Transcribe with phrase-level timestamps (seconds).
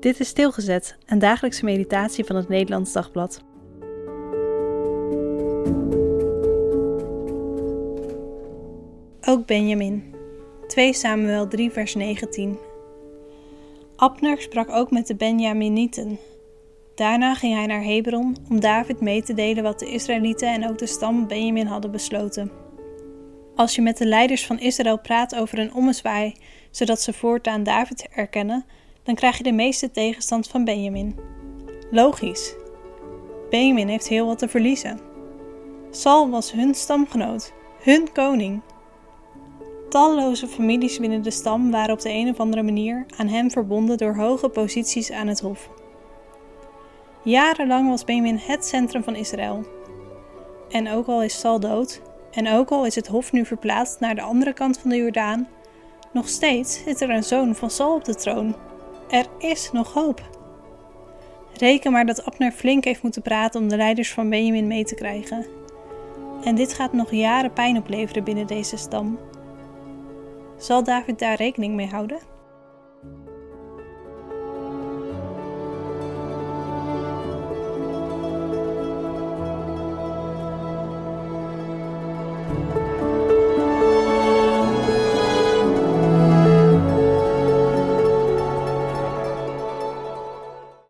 [0.00, 3.42] Dit is Stilgezet, een dagelijkse meditatie van het Nederlands Dagblad.
[9.20, 10.14] Ook Benjamin.
[10.66, 12.58] 2 Samuel 3 vers 19
[13.96, 16.18] Abner sprak ook met de Benjaminieten.
[16.94, 20.78] Daarna ging hij naar Hebron om David mee te delen wat de Israëlieten en ook
[20.78, 22.50] de stam Benjamin hadden besloten.
[23.54, 26.34] Als je met de leiders van Israël praat over een ommezwaai,
[26.70, 28.64] zodat ze voortaan David erkennen,
[29.02, 31.18] dan krijg je de meeste tegenstand van Benjamin.
[31.90, 32.54] Logisch.
[33.50, 35.00] Benjamin heeft heel wat te verliezen.
[35.90, 38.60] Saul was hun stamgenoot, hun koning.
[39.88, 43.98] Talloze families binnen de stam waren op de een of andere manier aan hem verbonden
[43.98, 45.70] door hoge posities aan het hof.
[47.22, 49.64] Jarenlang was Benjamin het centrum van Israël.
[50.68, 54.14] En ook al is Saul dood, en ook al is het hof nu verplaatst naar
[54.14, 55.48] de andere kant van de Jordaan,
[56.12, 58.54] nog steeds zit er een zoon van Saul op de troon.
[59.10, 60.20] Er is nog hoop.
[61.52, 64.94] Reken maar dat Abner flink heeft moeten praten om de leiders van Benjamin mee te
[64.94, 65.46] krijgen.
[66.44, 69.18] En dit gaat nog jaren pijn opleveren binnen deze stam.
[70.56, 72.18] Zal David daar rekening mee houden?